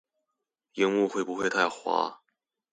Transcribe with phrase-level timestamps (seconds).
[0.73, 2.23] 螢幕會不會太花